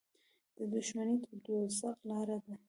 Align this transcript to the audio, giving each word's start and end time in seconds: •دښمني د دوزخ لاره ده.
•دښمني 0.71 1.15
د 1.23 1.25
دوزخ 1.45 1.97
لاره 2.09 2.37
ده. 2.45 2.53